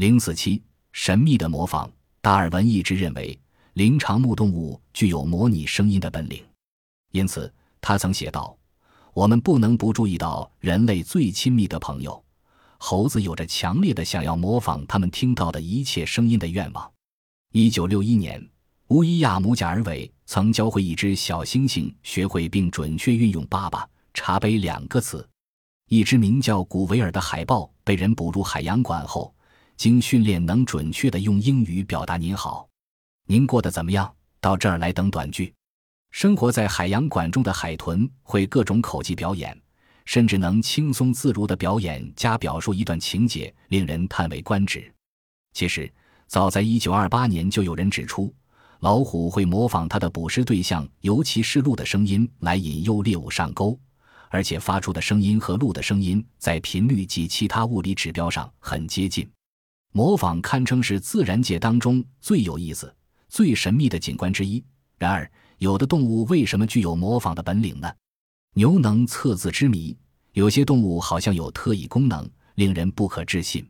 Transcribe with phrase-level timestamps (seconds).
[0.00, 0.62] 零四七
[0.92, 1.92] 神秘的模仿。
[2.22, 3.38] 达尔文一直认为
[3.74, 6.42] 灵长目动物具有模拟声音的本领，
[7.12, 8.56] 因此他曾写道
[9.12, 12.24] ：“我们不能不注意到人类最亲密的朋友
[12.78, 16.90] 猴子有着强烈的想要模仿他们听到的一切声音的愿望。”
[17.52, 18.42] 一九六一年，
[18.88, 25.28] 乌伊亚姆贾尔韦曾教会一只小猩猩学会并准确运用“爸爸”“茶杯”两个词。
[25.90, 29.34] 一只名叫古维尔的海豹被人捕入海洋馆后。
[29.80, 32.68] 经训练，能准确地用英语表达“您好，
[33.26, 34.14] 您过得怎么样？
[34.38, 35.54] 到这儿来”等短句。
[36.10, 39.58] 生活在海洋馆中的海豚会各种口技表演，
[40.04, 44.92] 甚至能轻松自如地表演加表述一段情节，令人叹为观止。
[45.54, 45.90] 其实，
[46.26, 48.30] 早在1928年，就有人指出，
[48.80, 53.80] 老虎会模仿它的捕食对象，尤其是鹿的声音，来引诱猎物上钩，
[54.28, 59.26] 而且发出的声音和鹿的声音在频率及其他物理指标上很接近。
[59.92, 62.94] 模仿堪称是自然界当中最有意思、
[63.28, 64.64] 最神秘的景观之一。
[64.98, 67.92] 然而，有的动物为什么具有模仿的本领呢？
[68.54, 69.96] 牛能测字之谜，
[70.32, 73.68] 有些动物好像有特异功能，令人不可置信。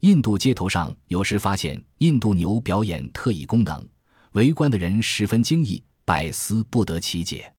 [0.00, 3.86] 印度街头上有时发现印度牛表演特异功能，
[4.32, 7.52] 围观的人十分惊异，百思不得其解。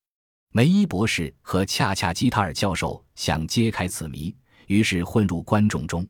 [0.54, 6.08] 梅伊博士和恰恰基塔尔教授想揭开此谜，于是混入观众中。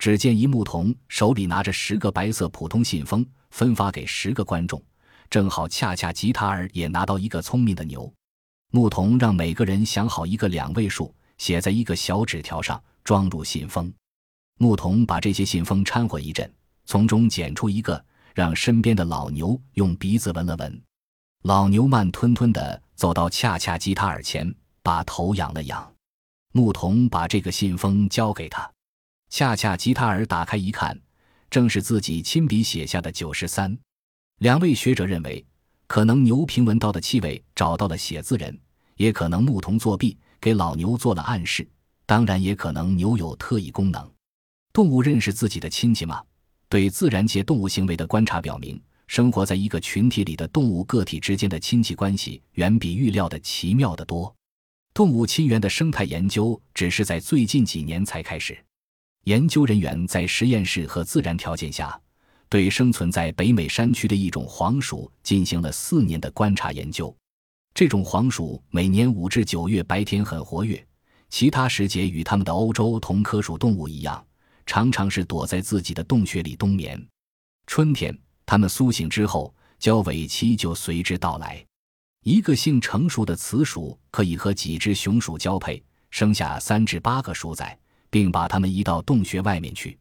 [0.00, 4.82] 只见一牧童手里拿着十个白色普通信封，分发给十个观众，
[5.28, 8.10] 正好恰恰吉塔尔也拿到一个聪明的牛。
[8.72, 13.92] 牧童让每个人想好一个两位数，写在一个小纸条上，装入信封。
[14.56, 16.50] 牧童把这些信封掺和一阵，
[16.86, 18.02] 从中捡出一个，
[18.34, 20.82] 让身边的老牛用鼻子闻了闻。
[21.42, 24.50] 老牛慢吞吞地走到恰恰吉塔尔前，
[24.82, 25.92] 把头仰了仰。
[26.52, 28.70] 牧童把这个信封交给他。
[29.30, 31.00] 恰恰吉塔尔打开一看，
[31.48, 33.78] 正是自己亲笔写下的九十三。
[34.38, 35.44] 两位学者认为，
[35.86, 38.58] 可能牛平闻到的气味找到了写字人，
[38.96, 41.66] 也可能牧童作弊给老牛做了暗示，
[42.06, 44.10] 当然也可能牛有特异功能。
[44.72, 46.20] 动物认识自己的亲戚吗？
[46.68, 54.34] 对自然界动物行为的观察表明，生活在一个群体里的动物个体之间的亲戚关系远比预料的奇妙得多。
[54.92, 58.58] 动物亲缘的生态研究只是在最近几年才开始。
[59.24, 62.00] 研究人员在实验室和自然条件下，
[62.48, 67.14] 对生存在北美山区的一种黄鼠进行了四年的观察研究。
[67.74, 70.84] 这种黄鼠每年五至九月白天很活跃，
[71.28, 74.24] 其他时节与它们的欧洲同科属动物一样，
[74.64, 77.00] 常常是躲在自己的洞穴里冬眠。
[77.66, 81.64] 春天，它们苏醒之后，交尾期就随之到来。
[82.24, 87.78] 一个性成熟的雌鼠可以和几只雄鼠交配，生下三至八个鼠崽。
[88.10, 89.98] 并把它们移到洞穴外面去。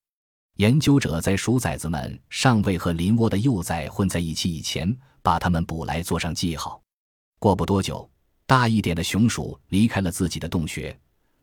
[0.58, 6.82] 研究者在鼠崽子们尚未和邻窝的幼崽混在一起以前，把它们捕来做上记号。
[7.40, 8.10] 过不多久，
[8.46, 10.94] 大一点的雄鼠离开了自己的洞穴，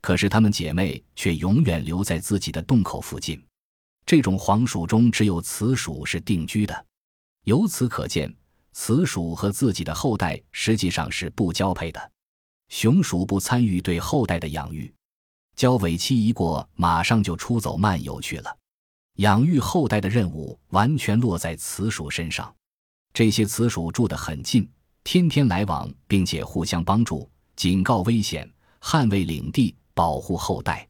[0.02, 3.42] 可是它们姐妹却永远留在自己的洞口附近。
[4.04, 6.86] 这种黄鼠中只有雌鼠是定居的。
[7.44, 8.30] 由此可见，
[8.72, 12.12] 雌鼠和自己的后代实际上是不交配的。
[12.68, 14.92] 雄鼠不参与对后代的养育。
[15.56, 18.56] 交尾期一过，马上就出走漫游去了。
[19.14, 22.54] 养育后代的任务完全落在雌鼠身上。
[23.14, 24.68] 这些雌鼠住得很近，
[25.02, 28.46] 天天来往，并且互相帮助、警告危险、
[28.82, 30.86] 捍卫领地、保护后代。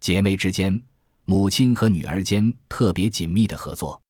[0.00, 0.82] 姐妹之间，
[1.24, 4.00] 母亲和女儿间特别紧密的合作。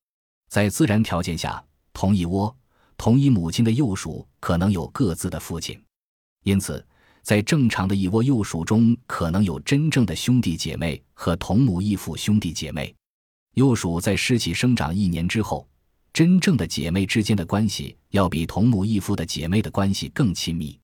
[0.49, 1.63] 在自然条件下，
[1.93, 2.53] 同一窝、
[2.97, 5.79] 同一母亲的幼鼠可能有各自的父亲，
[6.43, 6.83] 因此。
[7.23, 12.93] 在正常的一窝幼鼠中，可能有真正的兄弟姐妹和同母异父兄弟姐妹。
[13.55, 15.67] 幼鼠在尸体生长一年之后，
[16.13, 20.79] 真正的姐妹之间的关系要比同母异父的姐妹的关系更亲密。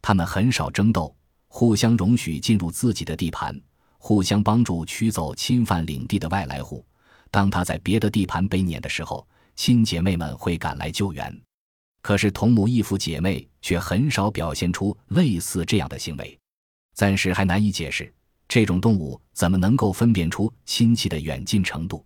[0.00, 1.14] 它们很少争斗，
[1.48, 3.60] 互相容许进入自己的地盘，
[3.98, 6.84] 互相帮助驱走侵犯领地的外来户。
[7.30, 9.26] 当它在别的地盘被撵的时候，
[9.56, 11.40] 亲姐妹们会赶来救援。
[12.04, 16.38] 可是同母异父姐妹却很少表现出类似这样的行为，
[16.92, 18.12] 暂时还难以解释
[18.46, 22.04] 这种动物怎么能够分辨出亲戚的远近程度。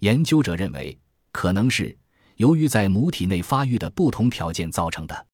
[0.00, 0.94] 研究者认为，
[1.32, 1.96] 可能是
[2.36, 5.26] 由于在母体内发育的不同条件造成的。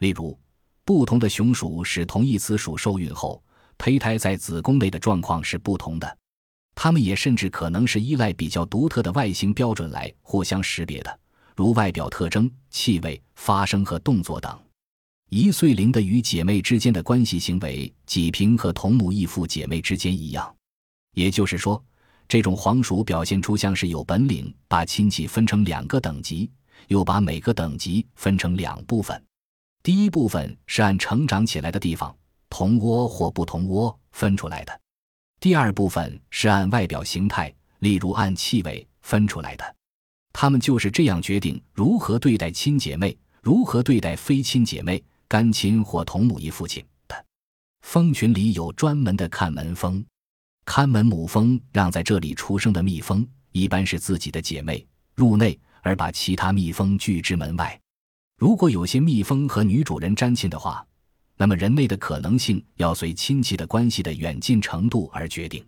[0.00, 0.36] 例如，
[0.84, 3.40] 不同的雄鼠使同一雌鼠受孕后，
[3.78, 6.18] 胚胎在子宫内的状况是不同的。
[6.74, 11.20] 它们也甚至可能是依赖比较独特的外形标准来互相识别的。
[11.54, 14.60] 如外表特征、气味、发声和动作等，
[15.30, 20.52] 一岁龄的与姐妹之间的关系行为，几平和同母异父姐妹之间一样。
[21.14, 21.80] 也就是说，
[22.26, 26.50] 这种黄鼠表现出像是有本领把亲戚分成两个等级，
[26.88, 29.22] 又把每个等级分成两部分。
[29.84, 32.12] 第一部分是按成长起来的地方，
[32.50, 34.72] 同窝或不同窝分出来的；
[35.38, 39.76] 第二部分是按外表形态，例如按气味分出来的。
[40.34, 47.24] 他们就是这样决定如何对待亲姐妹，如何对待非亲姐妹、干亲或同母异父亲的。
[47.82, 50.04] 蜂群里有专门的看门蜂，
[50.66, 54.84] 看门母蜂让在这里出生的蜜蜂，一般是自己的姐妹，
[55.14, 57.80] 入内，而把其他蜜蜂拒之门外。
[58.36, 60.84] 如果有些蜜蜂和女主人沾亲的话，
[61.36, 65.64] 那么人类的可能性要随亲戚的关系的远近程度而决定。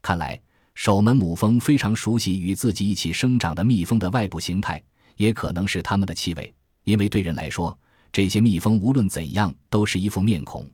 [0.00, 0.40] 看来，
[0.78, 4.80] 守门母蜂非常熟悉与自己一起生长的蜜蜂的外部形态，
[5.16, 6.54] 也可能是它们的气味，
[6.84, 7.76] 因为对人来说，
[8.12, 10.64] 这些蜜蜂无论怎样都是一副面孔。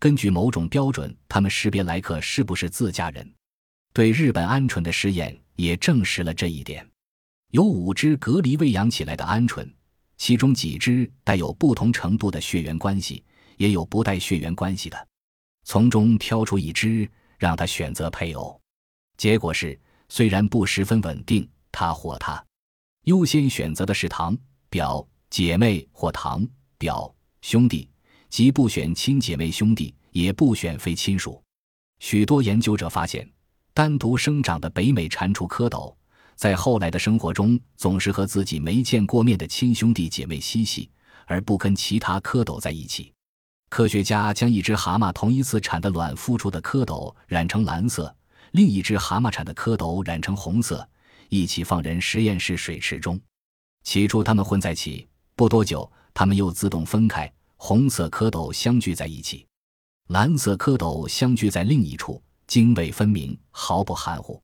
[0.00, 3.32] 根据某种标准，它们识别来客是不是自家人。
[3.92, 6.84] 对日本鹌鹑的实验也证实了这一点。
[7.52, 9.64] 有五只隔离喂养起来的鹌鹑。
[10.16, 13.22] 其中几只带有不同程度的血缘关系，
[13.58, 15.08] 也有不带血缘关系的，
[15.62, 18.60] 从中挑出一只让他选择配偶。
[19.22, 19.78] 结果是，
[20.08, 22.44] 虽然不十分稳定，他或他
[23.04, 24.36] 优先选择的是堂
[24.68, 26.44] 表姐妹或堂
[26.76, 27.88] 表兄弟，
[28.28, 31.40] 即不选亲姐妹兄弟，也不选非亲属。
[32.00, 33.30] 许多研究者发现，
[33.72, 35.94] 单独生长的北美蟾蜍蝌蚪。
[36.34, 40.90] 在后来的生活中，总是和自己没见过面的亲兄弟姐妹嬉戏，
[41.26, 43.12] 而不跟其他蝌蚪在一起。
[43.70, 48.12] 科学家将一只蛤蟆同一次产的卵孵出的蝌蚪染成蓝色，
[48.52, 50.86] 另一只蛤蟆产的蝌蚪染成红色，
[51.30, 53.18] 一起放人实验室水池中。
[53.82, 59.46] 起初它们混在一起，不多久它们又自动分开，红色蝌蚪相聚在一起，
[60.08, 64.40] 蓝色蝌蚪相聚在另一处，泾渭分明，毫不含糊。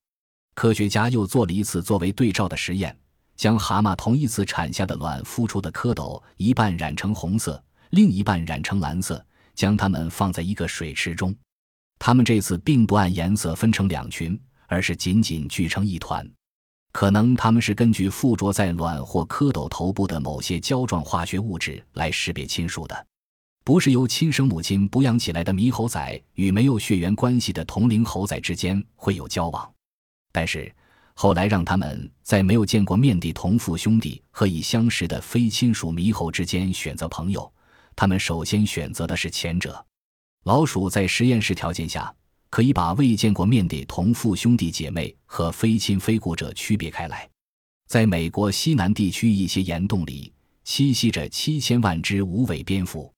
[0.55, 2.99] 科学家又做了一次作为对照的实验，
[3.37, 9.22] 将蛤蟆同一次产下的卵孵出的蝌蚪一半染成红色，另一半染成蓝色，
[9.55, 11.37] 将它们放在一个水池中。
[11.99, 16.29] 它们这次并不按颜色分成两群，而是紧紧聚成一团。
[16.93, 23.06] 可能它们是根据附着在卵或蝌蚪头部的某些胶状化学物质来识别亲属的，
[23.62, 29.71] 不是由亲生母亲哺养起来的猕猴仔与没有血缘关系的同龄猴仔之间会有交往。
[30.33, 30.73] 但是，
[31.15, 37.53] 后来让他们在没有见过面的同父兄弟和已相识的非亲属猕猴之间选择朋友，
[37.94, 39.85] 他们首先选择的是前者。
[40.49, 42.11] 老鼠在实验室条件下
[42.49, 47.29] 可以把未见过面的同父兄弟姐妹和非亲非故者区别开来。
[47.87, 50.33] 在美国西南地区一些岩洞里
[50.65, 53.12] 栖息着七千万只无尾蝙蝠，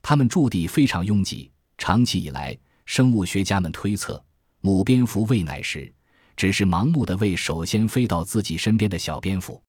[0.00, 1.50] 它们驻地非常拥挤。
[1.76, 2.56] 长期以来，
[2.86, 4.24] 生物学家们推测，
[4.62, 5.92] 母蝙蝠喂奶时。
[6.34, 9.62] 只是盲目的为首先飞到自己身边的小蝙蝠。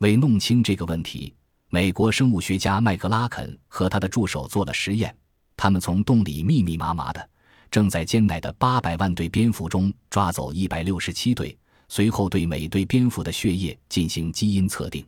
[0.00, 1.32] 为弄清这个问题，
[1.68, 5.16] 美国生物学家麦克拉肯和他的助手做了实验。
[5.58, 7.28] 他们从洞里密密麻麻的
[7.68, 11.58] 正在煎奶的八百万对蝙蝠中抓走一百六十七对，
[11.88, 15.04] 随后对每对蝙蝠的血液进行基因测定。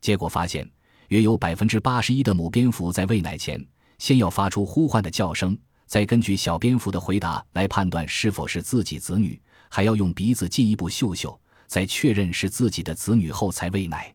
[0.00, 0.70] 结果发现，
[1.08, 3.62] 约有百分之八十一的母蝙蝠在喂奶前
[3.98, 9.38] 先要发出呼唤的叫声，再根据小蝙蝠的回答来判断是否是自己子女。
[9.68, 14.12] 还要用鼻子进一步嗅嗅，在确认是自己的子女后才喂奶。